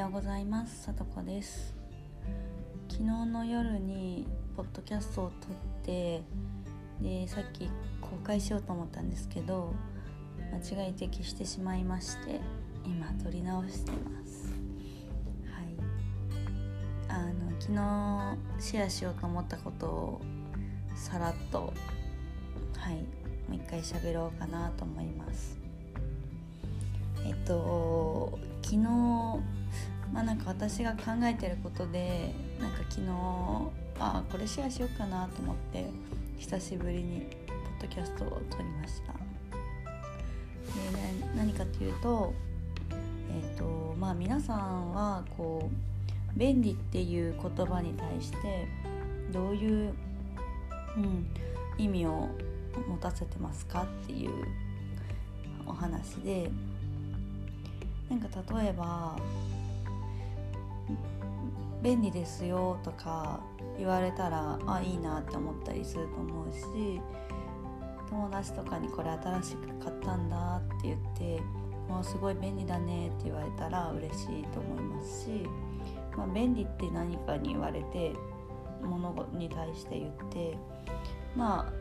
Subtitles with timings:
[0.00, 0.84] ようございます。
[0.84, 1.74] さとこです。
[2.88, 4.26] 昨日の夜に
[4.56, 5.50] ポッドキャストを撮っ
[5.84, 6.22] て
[7.02, 7.68] でさっき
[8.00, 9.74] 公開しようと思ったんですけど
[10.74, 12.40] 間違い的してしまいまして
[12.86, 14.54] 今撮り直してます。
[15.52, 15.76] はい。
[17.08, 17.74] あの昨
[18.58, 20.20] 日シェアしようと思ったことを
[20.96, 21.74] さらっと
[22.78, 23.02] はいも
[23.50, 25.58] う一回喋ろうかなと思います。
[27.22, 29.09] えっと昨日
[30.12, 33.06] まあなんか私が考えてることでなんか昨日
[33.98, 35.86] あこれシェアしようかなと思って
[36.38, 39.12] 久しぶりにポッドキャストを撮りました。
[39.12, 42.32] で、ね、何かっていうと
[42.90, 48.66] えっ、とまあ皆さんはこう便利っていう言葉に対して
[49.32, 49.92] どういう、
[50.96, 51.26] うん、
[51.78, 52.28] 意味を
[52.88, 54.30] 持たせてますかっていう
[55.66, 56.50] お話で
[58.08, 59.16] なんか例えば
[61.82, 63.40] 「便利ですよ」とか
[63.78, 67.00] 言われたらあいいなって思ったりすると思うし
[68.08, 71.40] 友達とかにこれ新しく買ったんだって言って
[71.88, 75.48] 「もうすごい便利だね」って言われたら嬉しいと思いますし、
[76.16, 78.12] まあ、便利って何かに言われて
[78.82, 80.56] ものに対して言って
[81.36, 81.72] まあ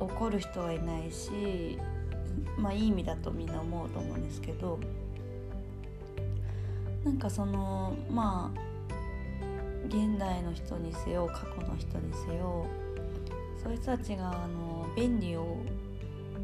[0.00, 1.78] 怒る人はいないし
[2.56, 4.78] まあいい意味だとみんな思うと思うんですけど
[7.04, 8.67] なんかそのまあ
[9.88, 12.66] 現代の人にせよ過去の人にせよ
[13.62, 15.58] そういう人たちがあの便利を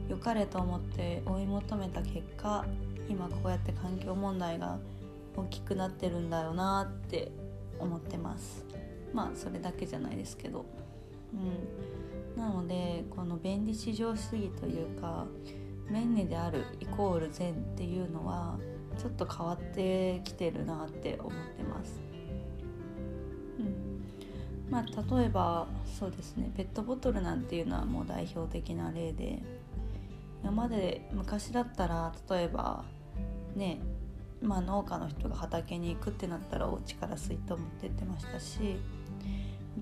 [0.09, 2.65] 良かれと思って追い求めた結果
[3.09, 4.79] 今こうやって環境問題が
[5.37, 7.31] 大きくなってるんだよなって
[7.79, 8.65] 思ってます。
[9.13, 10.65] まあそれだけじゃないですけど。
[11.33, 12.41] うん。
[12.41, 15.27] なのでこの便利至上主義というか
[15.91, 18.59] 便利であるイコール善っていうのは
[18.99, 22.14] ちょっと変わってきてるなって思ってます。
[24.75, 25.69] まあ、例えば
[26.01, 29.41] そうですねペットボトルなんていうのはもう代表的な例で
[30.43, 32.85] 今まで昔だったら例えば
[33.55, 33.79] ね
[34.43, 38.77] まあ、農家の人が畑に行くってなったらお家から水筒持ってってましたし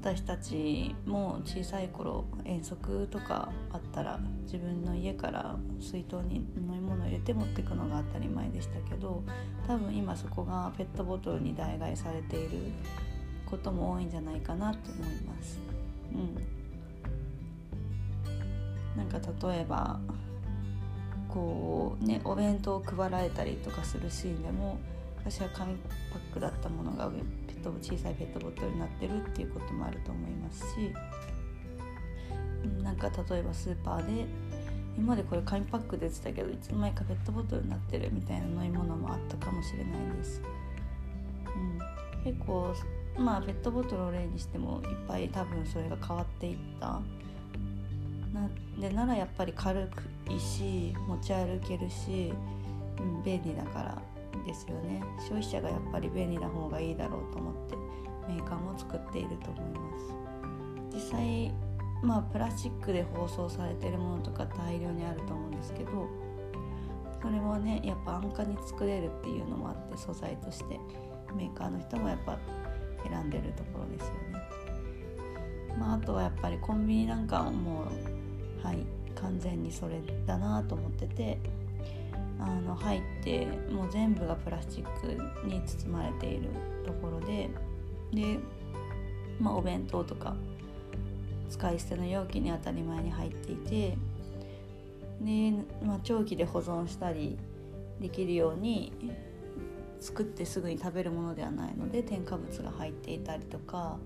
[0.01, 9.25] 私たちも小さい頃遠足とかあったら自分の家から水筒に飲み物入れて持ってくのが当たり前でしたけど
[9.67, 12.59] 多分今そこがペットボトルに代替されている
[13.53, 15.61] ことも多いんじゃないかなって思います。
[16.13, 16.35] うん、
[18.97, 19.19] なんか
[19.49, 20.01] 例えば
[21.29, 24.79] こうねお弁当を配られたりとかするシーンでも
[25.19, 27.11] 私は紙パックだったものが
[27.63, 30.93] ト小さいペットボトルになってるっていうこともあると思いますし
[32.83, 34.27] なんか例えばスーパーで
[34.99, 40.43] 今までこれ紙パックで言ってたけどいつの間にかペットボトルになってるみたいな飲み物もあったかもしれないです。
[41.47, 42.75] うん、結構
[43.19, 47.01] まあペットボトルを例にしてもいっぱい多分それが変わっていった。
[48.33, 48.49] な
[48.81, 52.33] でならやっぱり軽くいいし持ち歩けるし、
[52.99, 54.03] うん、便利だから
[54.47, 55.03] ですよね。
[55.19, 57.77] 消費者がやっぱり便利な方がいいだろうと思って
[58.33, 60.23] メーカーも作っていると思います。
[60.95, 61.53] 実際
[62.03, 66.09] まあプラスチックで包装されてるものとか大量にあると思うんですけど
[67.23, 70.81] それはねやっぱ安価に作れるっていうのもあって素材として
[71.35, 72.39] メーカーの人もやっぱ
[73.09, 74.43] 選んでるところですよね。
[75.79, 77.85] まあ、あとはやっぱりコンビニなんかも
[78.63, 78.79] うはい
[79.15, 81.39] 完全にそれだなと思ってて
[82.39, 86.49] あの入ってもう全部がプラスチックに包まれている
[86.85, 87.49] ところで
[88.13, 88.39] で、
[89.41, 90.35] まあ、お弁当とか
[91.49, 93.97] 使い捨ての容器に当たり前に入っていて
[95.21, 95.53] で、
[95.85, 97.39] まあ、長期で保存したり
[98.01, 98.93] できるように
[100.03, 103.99] 作ってすぐに食べるものではないので添加物が入っていたりとか、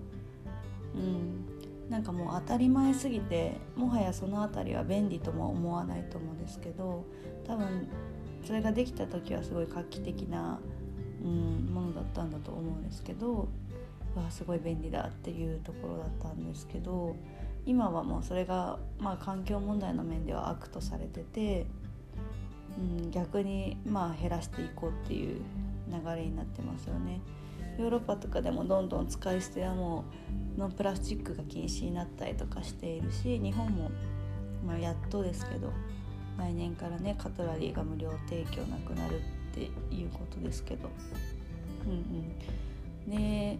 [0.95, 7.03] うん、なんかもう当たり前すぎてもはやその辺りは便利とも思わないと思うんですけど
[7.45, 7.89] 多分
[8.45, 10.59] それができた時はすごい画期的な、
[11.23, 13.47] うん、ものだったんだと思うんですけど
[14.15, 17.15] わすごい便利だっていうところだったんですけど
[17.65, 21.65] 今はもうそれが、まあ、環境問題の面では悪とされてて、
[22.77, 25.41] うん、逆にまあ減らしていこうっていう
[25.87, 27.21] 流れになってますよね。
[27.77, 30.03] ヨーロッパとかでもどんどん使い捨てはも
[30.57, 33.91] うのプラスチックが禁止になったりとかしているし日本も、
[34.65, 35.71] まあ、やっとですけど
[36.39, 39.21] 来年からねカトラリーが無料提供なくなるっ
[39.53, 39.61] て
[39.95, 40.89] いうことですけど
[41.85, 43.59] うんうんで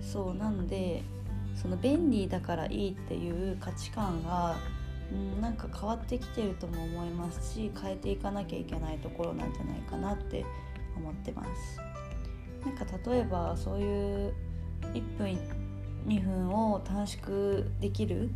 [0.00, 1.02] そうなんで
[1.54, 4.56] その便利だからいいっていう価値観が
[5.12, 10.44] うんなんか変わってきてるとも思いますし変えていかなきゃいけないところなんじゃないかなって
[10.96, 11.78] 思ってます。
[12.64, 14.34] なんか例えばそういう
[14.92, 15.38] 1分
[16.06, 18.30] 2分を短縮できる？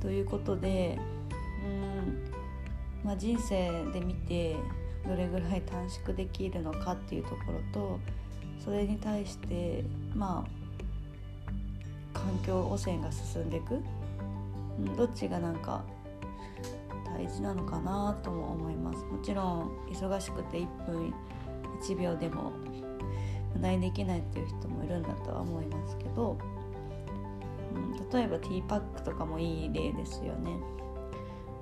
[0.00, 0.98] ということで
[1.64, 2.30] うん、
[3.02, 4.56] まあ、人生で見て
[5.06, 8.00] どれぐらい短縮できるのかっていうところと
[8.62, 9.84] それに対して
[10.14, 13.80] まあ環境汚染が進んでいく、
[14.96, 15.84] どっちがなんか
[17.16, 19.04] 大事なのかなとも思います。
[19.04, 21.14] もちろん忙しくて1分
[21.80, 22.52] 1秒でも
[23.54, 26.36] 無駄にできないっていう人もいるんだとは思いますけど、
[27.74, 30.56] うん、例えばティーパックとかもいい例ですよね。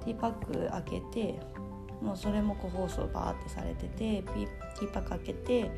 [0.05, 1.41] ティーパック開けて
[2.03, 5.71] もうそれも個包装バーってされててティーパック開けて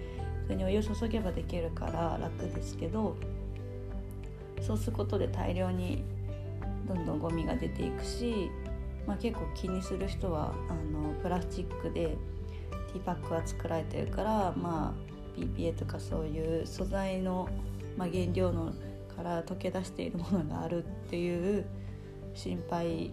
[0.44, 3.16] それにお湯注げばできるから楽ですけど
[4.62, 6.02] そうすることで大量に
[6.88, 8.50] どんどんゴミが出ていくし
[9.06, 12.16] まあ、結構気にする人はあのプラスチックで
[12.92, 17.48] ティーパックは作られてるから、まあ、BPA とかそういう素材の、
[17.96, 18.72] まあ、原料の
[19.14, 21.64] から溶け出しているものがあるっていう
[22.34, 23.10] 心配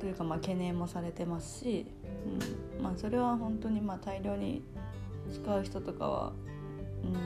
[0.00, 1.86] というかまあ懸念もされてますし、
[2.78, 4.62] うんまあ、それは本当にまあ大量に
[5.32, 6.32] 使う人とかは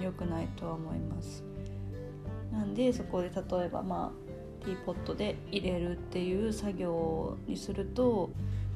[0.02, 1.44] 良、うん、くないとは思います。
[2.52, 4.23] なんでそこで例えばまあ
[4.64, 8.30] ティーポットで入れるっていう作業にすると、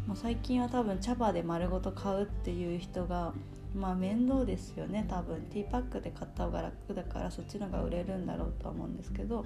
[0.06, 3.32] まあ、最近は多分茶葉で丸ごと買うっていう人が
[3.75, 5.43] まあ面倒ですよね多分。
[5.50, 9.44] ティーパックで買った方が楽だからそっちのが売れるんだろうとは思うんですけど、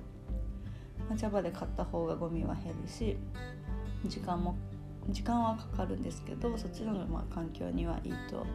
[1.09, 3.17] まあ、茶葉で買った方がゴミは減るし
[4.07, 4.57] 時間も
[5.09, 8.47] 時間はかかるんですけどそっちの方がまあ環境にはいいと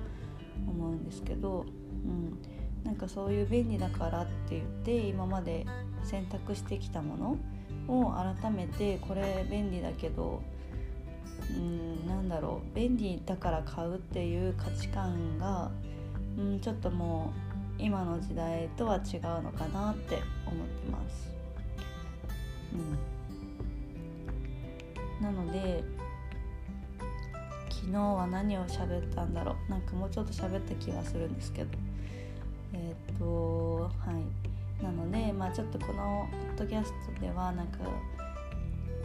[0.68, 1.66] 思うんですけど、
[2.06, 2.38] うん、
[2.84, 5.66] なんかそういう便利だからって言って今まで
[6.04, 7.38] 選択してきたもの
[7.88, 10.42] を改めてこれ便利だけど
[11.56, 15.72] うんなんだろう便利だから買うっていう価値観が
[16.38, 17.34] うんちょっとも
[17.80, 20.16] う今の時代とは違うのかなって
[20.46, 21.30] 思ってます。
[25.20, 25.84] うん、なので
[27.70, 29.72] 昨日は何を喋ったんだろう。
[29.72, 31.70] なんかもうちょっと喋った気がするんですけど。
[32.74, 34.47] えー、っとはい。
[34.82, 36.28] なので、まあ、ちょっとこの
[36.58, 37.80] ポッドキャストではなんか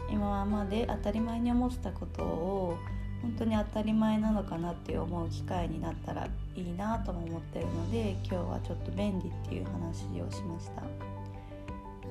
[0.09, 2.77] 今まで当たり前に思ってたことを
[3.23, 10.83] 本当に当たり前なのかなって思う機会になったらいいなとも思ってるので今日はちょっと便利っていう話をしました、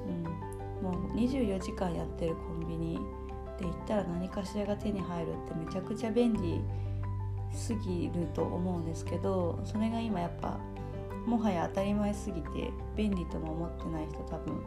[0.07, 2.95] うん、もう24時間やってるコンビニ
[3.59, 6.61] で言ったら何かしらが手に入るってめちゃくちゃ便利
[7.55, 10.59] すぎると思うんですけどそれが今やっぱ
[11.27, 14.63] もはや当たり前すぎて便利とも思ってない人多分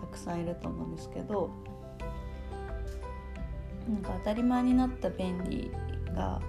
[0.00, 1.50] たくさんいると思うんですけど
[3.88, 5.70] なんか当たり前になった便利
[6.14, 6.40] が、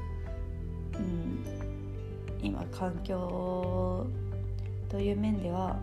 [0.93, 1.43] うん、
[2.41, 4.05] 今環境
[4.89, 5.79] という面では、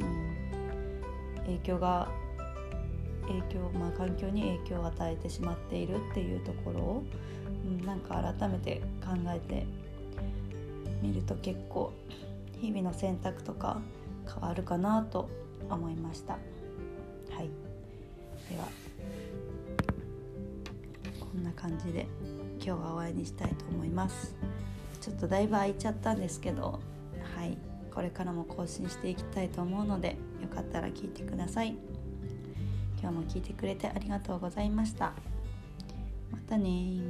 [0.00, 2.08] うん、影響が
[3.28, 7.04] 影響、まあ、環境に影響を与えてしまっているっていうところを、
[7.64, 9.66] うん、なんか改めて考えて
[11.02, 11.92] みると結構
[12.60, 13.80] 日々の選択とか
[14.26, 15.28] 変わるかなと
[15.70, 16.34] 思いました。
[16.34, 16.38] は
[17.42, 17.50] い。
[18.50, 18.64] では
[21.20, 22.06] こんな感じで
[22.54, 24.34] 今日は終わりにしたいと思います。
[25.00, 26.80] ちょっとだいぶ空いちゃったんですけど
[27.36, 27.56] はい。
[27.94, 31.76] これからも更新していきたいと思うのでよかったら聞いてください。
[33.00, 35.12] 今日も聞いてくれてありがとうございました。
[36.30, 37.00] またね